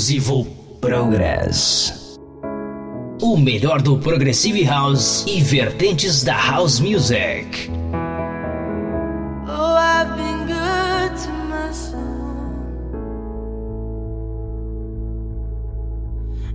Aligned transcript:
Exclusivo 0.00 0.46
Progress. 0.80 2.18
O 3.20 3.36
melhor 3.36 3.82
do 3.82 3.98
Progressive 3.98 4.62
House 4.62 5.26
e 5.28 5.42
vertentes 5.42 6.22
da 6.22 6.34
House 6.34 6.80
Music. 6.80 7.70
Oh. 9.46 9.70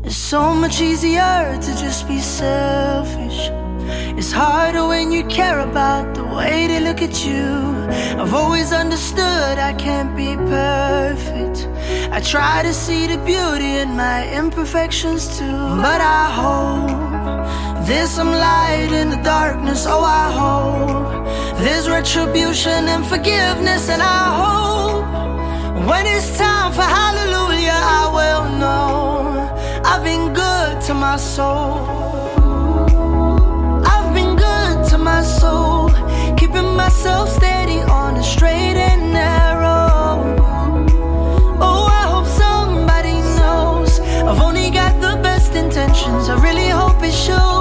It's 0.04 0.16
so 0.16 0.56
much 0.56 0.82
easier 0.82 1.60
to 1.62 1.76
just 1.76 2.08
be 2.08 2.20
selfish. 2.20 3.52
It's 4.18 4.32
harder 4.32 4.88
when 4.88 5.12
you 5.12 5.24
care 5.26 5.60
about 5.60 6.16
the 6.16 6.24
way 6.24 6.68
they 6.68 6.80
look 6.80 7.02
at 7.02 7.26
you. 7.26 7.86
I've 8.20 8.34
always 8.34 8.72
understood 8.72 9.60
I 9.60 9.74
can't 9.78 10.16
be 10.16 10.36
perfect. 10.36 11.35
I 12.16 12.22
try 12.22 12.64
to 12.64 12.74
see 12.74 13.08
the 13.08 13.18
beauty 13.18 13.72
in 13.84 13.98
my 13.98 14.20
imperfections 14.32 15.38
too. 15.38 15.60
But 15.86 16.00
I 16.00 16.24
hope 16.40 17.86
there's 17.86 18.10
some 18.10 18.32
light 18.32 18.88
in 18.94 19.10
the 19.10 19.18
darkness. 19.18 19.86
Oh, 19.86 20.02
I 20.02 20.32
hope 20.32 21.60
there's 21.60 21.90
retribution 21.90 22.88
and 22.88 23.06
forgiveness. 23.06 23.90
And 23.90 24.02
I 24.02 24.24
hope 24.42 25.06
when 25.90 26.06
it's 26.06 26.38
time 26.38 26.72
for 26.72 26.88
hallelujah, 27.00 27.80
I 28.00 28.04
will 28.18 28.46
know 28.62 29.84
I've 29.84 30.06
been 30.06 30.34
good 30.34 30.80
to 30.88 30.94
my 30.94 31.18
soul. 31.18 31.84
I've 33.94 34.14
been 34.14 34.38
good 34.38 34.88
to 34.92 34.98
my 34.98 35.22
soul, 35.22 35.90
keeping 36.38 36.78
myself 36.78 37.28
steady 37.28 37.82
on 37.82 38.16
a 38.16 38.24
straight 38.24 38.78
and 38.90 38.95
intentions. 45.96 46.30
I 46.30 46.42
really 46.44 46.70
hope 46.70 47.02
it 47.04 47.12
shows, 47.12 47.55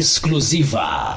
exclusiva. 0.00 1.09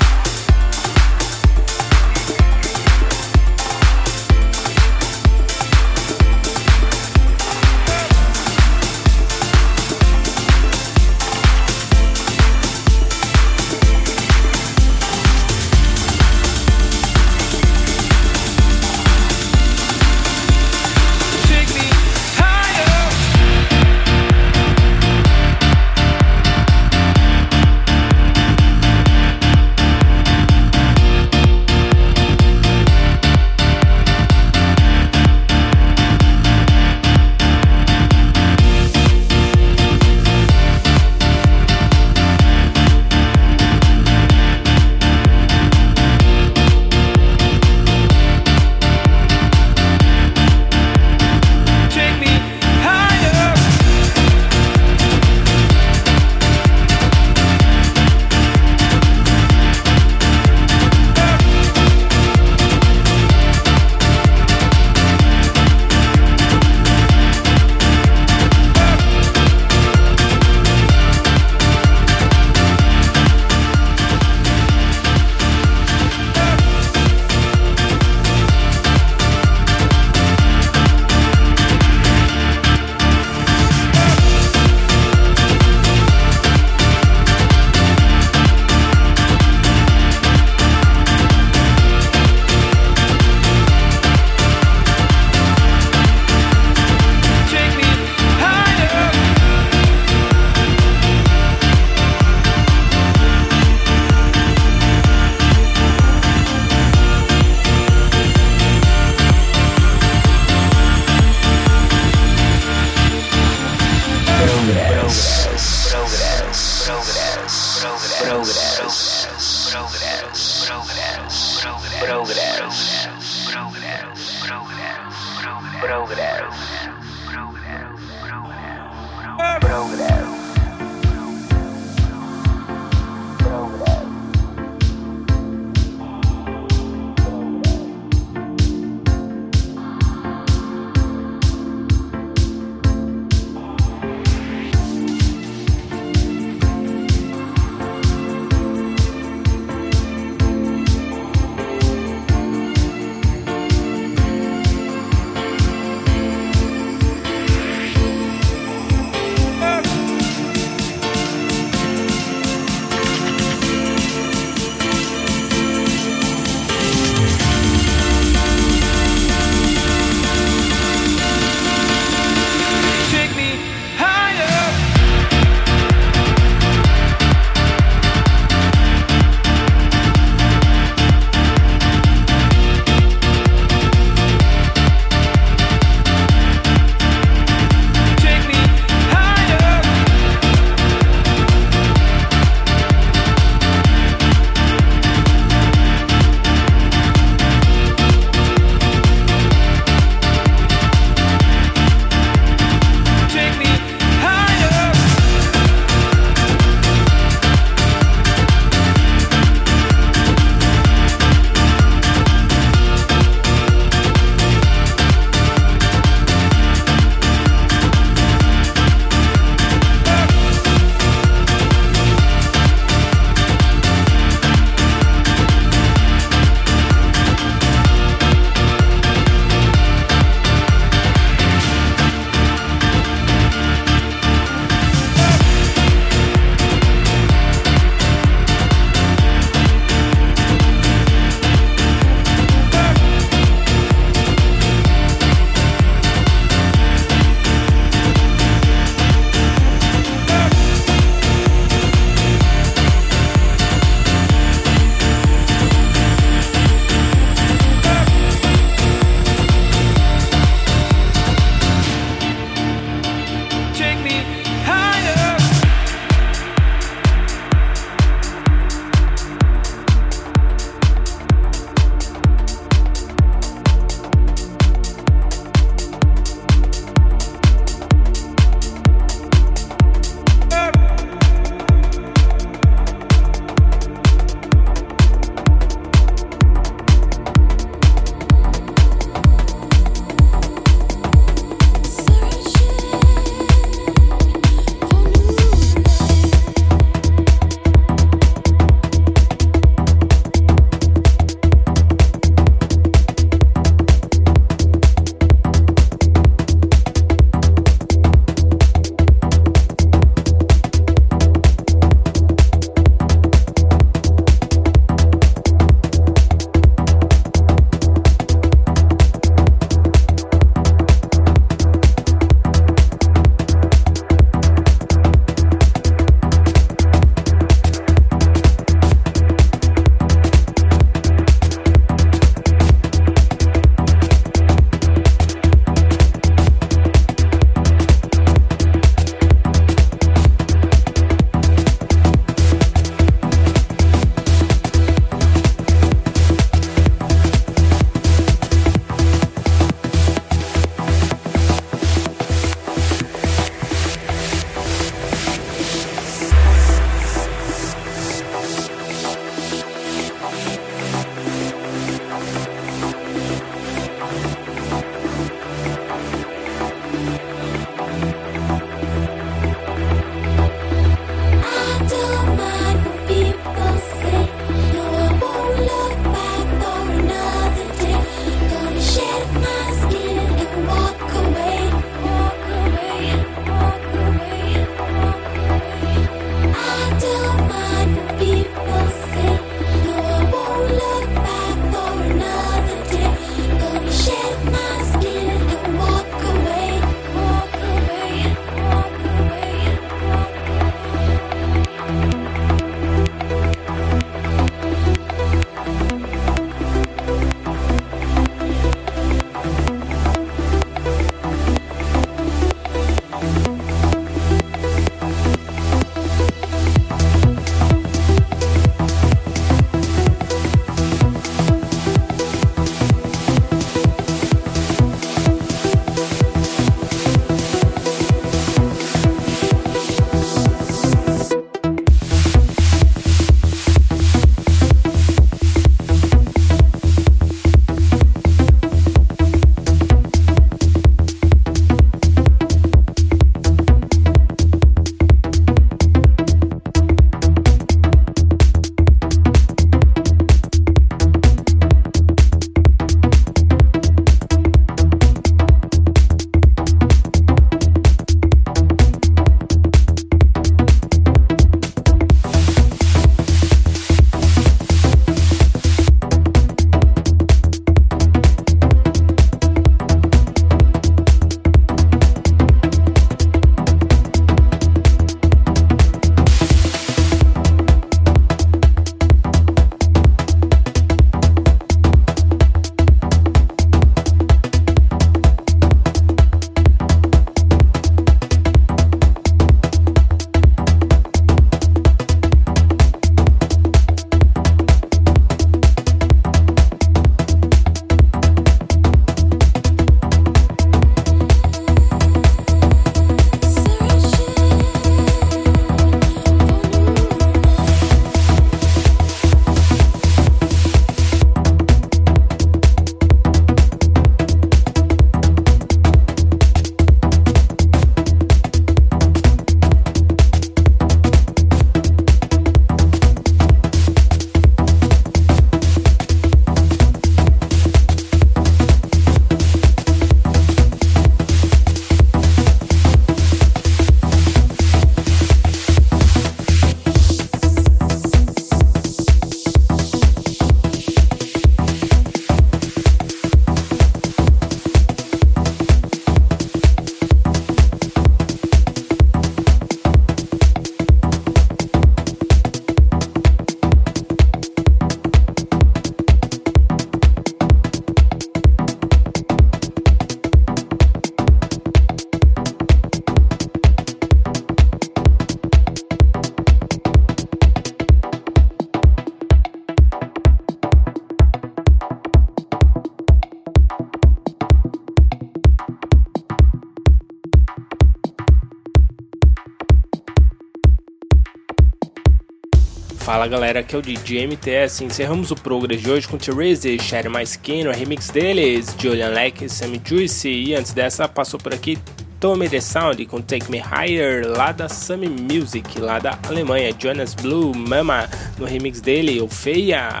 Galera, 583.28 583.60
aqui 583.60 583.74
é 583.74 583.78
o 583.78 583.82
DJ 583.82 584.26
MTS. 584.26 584.84
Encerramos 584.84 585.30
o 585.30 585.36
Progress 585.36 585.82
de 585.82 585.90
hoje 585.90 586.08
com 586.08 586.16
Therese, 586.16 586.78
Share 586.78 587.08
My 587.08 587.22
Skin, 587.22 587.66
o 587.66 587.72
remix 587.72 588.08
deles, 588.08 588.74
Julian 588.78 589.10
Leck, 589.10 589.48
Sammy 589.48 589.80
Juicy. 589.84 590.28
E 590.28 590.54
antes 590.54 590.72
dessa, 590.72 591.06
passou 591.06 591.38
por 591.38 591.52
aqui 591.52 591.78
Tommy 592.18 592.48
The 592.48 592.60
Sound 592.60 593.04
com 593.06 593.20
Take 593.20 593.50
Me 593.50 593.58
Higher, 593.58 594.26
lá 594.26 594.50
da 594.50 594.68
Sammy 594.68 595.08
Music, 595.08 595.78
lá 595.78 595.98
da 595.98 596.18
Alemanha. 596.26 596.74
Jonas 596.78 597.14
Blue, 597.14 597.54
Mama, 597.54 598.08
no 598.38 598.46
remix 598.46 598.80
dele, 598.80 599.20
o 599.20 599.28
Feia. 599.28 600.00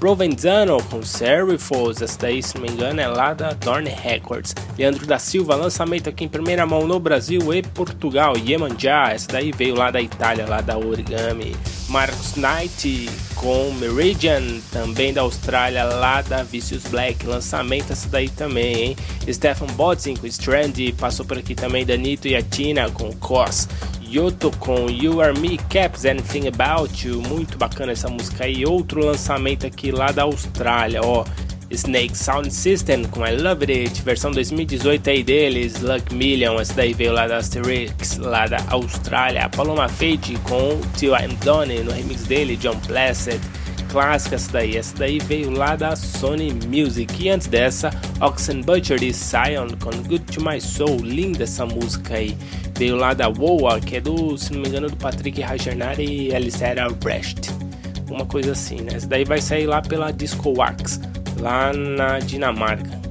Provenzano 0.00 0.82
com 0.84 1.02
Serifos, 1.02 2.00
essa 2.00 2.18
daí, 2.20 2.42
se 2.42 2.54
não 2.56 2.62
me 2.62 2.70
engano, 2.70 3.00
é 3.00 3.08
lá 3.08 3.34
da 3.34 3.52
Dorn 3.52 3.88
Records. 3.88 4.54
Leandro 4.78 5.06
da 5.06 5.18
Silva, 5.18 5.54
lançamento 5.54 6.08
aqui 6.08 6.24
em 6.24 6.28
primeira 6.28 6.66
mão 6.66 6.86
no 6.86 7.00
Brasil 7.00 7.52
e 7.54 7.62
Portugal. 7.62 8.34
Iemanjá, 8.36 9.10
essa 9.12 9.28
daí 9.28 9.50
veio 9.50 9.74
lá 9.74 9.90
da 9.90 10.00
Itália, 10.00 10.46
lá 10.46 10.60
da 10.60 10.76
Origami. 10.76 11.56
Marcos 11.88 12.34
Knight 12.34 13.08
com 13.36 13.70
Meridian, 13.72 14.42
também 14.72 15.12
da 15.12 15.22
Austrália, 15.22 15.84
lá 15.84 16.20
da 16.20 16.42
Vicious 16.42 16.84
Black. 16.84 17.26
Lançamento 17.26 17.92
essa 17.92 18.08
daí 18.08 18.28
também, 18.28 18.74
hein? 18.74 18.96
Stefan 19.32 19.66
Bodzin 19.68 20.14
com 20.14 20.26
Strand, 20.26 20.74
passou 20.98 21.24
por 21.24 21.38
aqui 21.38 21.54
também 21.54 21.86
Danito 21.86 22.28
e 22.28 22.36
a 22.36 22.42
Tina 22.42 22.90
com 22.90 23.12
Cos. 23.14 23.68
Yoto 24.08 24.50
com 24.58 24.88
You 24.88 25.20
Are 25.20 25.38
Me, 25.38 25.58
Caps 25.58 26.04
Anything 26.04 26.48
About 26.48 27.06
You, 27.06 27.20
muito 27.22 27.58
bacana 27.58 27.92
essa 27.92 28.08
música 28.08 28.44
aí. 28.44 28.64
Outro 28.64 29.04
lançamento 29.04 29.66
aqui 29.66 29.90
lá 29.90 30.12
da 30.12 30.22
Austrália, 30.22 31.00
ó. 31.02 31.24
Snake 31.70 32.16
Sound 32.16 32.52
System 32.52 33.04
com 33.04 33.26
I 33.26 33.36
Love 33.36 33.72
It, 33.72 34.02
versão 34.02 34.30
2018 34.30 35.10
aí 35.10 35.22
deles, 35.22 35.80
Luck 35.80 36.14
Million, 36.14 36.60
essa 36.60 36.74
daí 36.74 36.92
veio 36.92 37.12
lá 37.12 37.26
da 37.26 37.38
Asterix, 37.38 38.18
lá 38.18 38.46
da 38.46 38.58
Austrália. 38.68 39.48
Paloma 39.48 39.88
Fade 39.88 40.38
com 40.44 40.80
Till 40.96 41.14
I'm 41.14 41.34
Done, 41.44 41.82
no 41.82 41.92
remix 41.92 42.22
dele, 42.24 42.56
John 42.56 42.78
Placid 42.86 43.40
clássica 43.96 44.34
essa 44.34 44.52
daí. 44.52 44.76
Essa 44.76 44.96
daí 44.96 45.18
veio 45.18 45.50
lá 45.50 45.74
da 45.74 45.96
Sony 45.96 46.52
Music. 46.66 47.22
E 47.22 47.30
antes 47.30 47.46
dessa, 47.46 47.90
Oxen 48.20 48.60
Butcher 48.60 49.02
e 49.02 49.12
Sion 49.12 49.68
com 49.82 49.90
Good 50.02 50.24
to 50.34 50.44
My 50.44 50.60
Soul. 50.60 50.98
Linda 51.02 51.44
essa 51.44 51.64
música 51.64 52.14
aí. 52.14 52.36
Veio 52.76 52.96
lá 52.96 53.14
da 53.14 53.28
Woa, 53.28 53.80
que 53.80 53.96
é 53.96 54.00
do, 54.00 54.36
se 54.36 54.52
não 54.52 54.60
me 54.60 54.68
engano, 54.68 54.90
do 54.90 54.96
Patrick 54.96 55.40
Rajanar 55.40 55.98
e 55.98 56.34
Alistair 56.34 56.78
Albrecht. 56.78 57.50
Uma 58.10 58.26
coisa 58.26 58.52
assim, 58.52 58.76
né? 58.76 58.92
Essa 58.94 59.06
daí 59.06 59.24
vai 59.24 59.40
sair 59.40 59.66
lá 59.66 59.80
pela 59.80 60.10
Disco 60.10 60.52
Wax, 60.56 61.00
lá 61.40 61.72
na 61.72 62.18
Dinamarca 62.18 63.06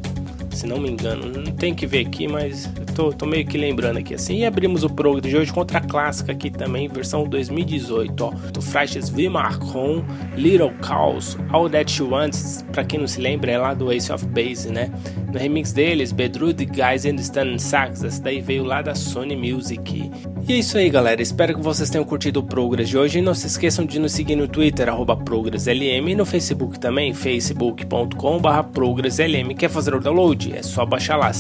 se 0.56 0.66
não 0.66 0.80
me 0.80 0.90
engano. 0.90 1.28
Não 1.28 1.52
tem 1.52 1.76
que 1.76 1.86
ver 1.86 2.08
aqui, 2.08 2.28
mas 2.28 2.70
tô, 2.96 3.12
tô, 3.12 3.26
meio 3.26 3.46
que 3.46 3.58
lembrando 3.58 3.98
aqui 3.98 4.16
assim. 4.16 4.38
E 4.38 4.46
abrimos 4.46 4.84
o 4.84 4.90
Progress 4.90 5.30
de 5.30 5.38
hoje 5.38 5.54
contra 5.54 5.80
a 5.80 5.82
clássica 5.82 6.32
aqui 6.32 6.50
também, 6.50 6.88
versão 6.88 7.26
2018, 7.26 8.24
ó. 8.24 8.32
Do 8.52 8.62
Frashes 8.62 9.10
Vimar 9.10 9.60
com 9.60 10.04
Little 10.36 10.74
Chaos, 10.82 11.38
All 11.50 11.70
That 11.70 11.92
She 11.92 12.04
Wants, 12.04 12.66
pra 12.72 12.86
quem 12.86 13.00
não 13.00 13.08
se 13.08 13.20
lembra, 13.20 13.52
é 13.52 13.58
lá 13.58 13.74
do 13.74 13.92
Ace 13.92 14.12
of 14.12 14.26
Base, 14.28 14.72
né? 14.72 14.90
No 15.32 15.38
remix 15.38 15.74
deles, 15.74 16.14
Bedrood 16.14 16.66
Guys 16.66 17.06
and 17.06 17.16
Stand 17.16 17.60
Sax, 17.60 18.04
essa 18.04 18.24
daí 18.24 18.40
veio 18.40 18.64
lá 18.64 18.82
da 18.82 18.96
Sony 18.96 19.36
Music. 19.36 20.10
E 20.48 20.54
é 20.54 20.58
isso 20.58 20.78
aí, 20.78 20.90
galera. 20.90 21.22
Espero 21.22 21.56
que 21.56 21.62
vocês 21.62 21.90
tenham 21.90 22.06
curtido 22.06 22.40
o 22.40 22.44
Progress 22.44 22.88
de 22.88 22.98
hoje. 22.98 23.18
E 23.18 23.22
não 23.22 23.34
se 23.34 23.48
esqueçam 23.48 23.84
de 23.84 23.98
nos 23.98 24.12
seguir 24.12 24.36
no 24.36 24.48
Twitter, 24.48 24.88
ProgressLM, 25.26 26.12
e 26.12 26.16
no 26.16 26.24
Facebook 26.24 26.80
também, 26.80 27.16
facebook.com.br 27.16 28.64
ProgressLM. 28.72 29.56
Quer 29.58 29.70
fazer 29.70 29.96
o 29.96 30.00
download? 30.00 30.56
É 30.56 30.62
só 30.62 30.86
baixar 30.86 31.18
lá, 31.18 31.34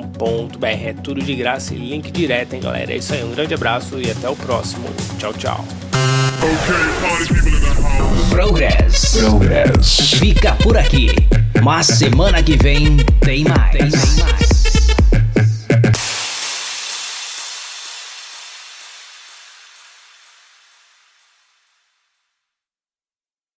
centraldj.com.br. 0.00 0.66
É 0.66 0.92
tudo 0.92 1.22
de 1.22 1.34
graça 1.34 1.74
e 1.74 1.78
link 1.78 2.10
direto, 2.10 2.54
hein, 2.54 2.60
galera? 2.60 2.92
É 2.92 2.96
isso 2.96 3.12
aí, 3.12 3.24
um 3.24 3.30
grande 3.30 3.54
abraço 3.54 4.00
e 4.00 4.10
até 4.10 4.28
o 4.28 4.36
próximo. 4.36 4.88
Tchau, 5.18 5.32
tchau. 5.34 5.64
Progress. 8.30 9.18
Progress. 9.18 10.14
Fica 10.18 10.54
por 10.56 10.76
aqui. 10.76 11.10
Mas 11.62 11.86
semana 11.86 12.42
que 12.42 12.56
vem 12.56 12.96
tem 13.20 13.44
mais. 13.44 13.72
Tem 13.72 13.90
mais. 13.90 14.49